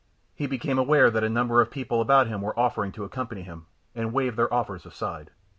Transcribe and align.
He 0.33 0.47
became 0.47 0.79
aware 0.79 1.11
that 1.11 1.23
a 1.23 1.29
number 1.29 1.61
of 1.61 1.69
people 1.69 2.01
about 2.01 2.25
him 2.25 2.41
were 2.41 2.59
offering 2.59 2.91
to 2.93 3.03
accompany 3.03 3.43
him, 3.43 3.67
and 3.93 4.11
waved 4.11 4.35
their 4.35 4.51
offers 4.51 4.83
aside. 4.83 5.29